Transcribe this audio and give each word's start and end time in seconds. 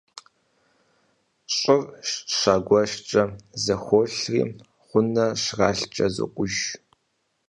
ЩӀыр 1.55 1.81
щагуэшкӀэ 2.37 3.23
зэхуолъри, 3.63 4.41
гъунэ 4.87 5.25
щралъкӀэ 5.41 6.07
зокӀуж. 6.15 6.55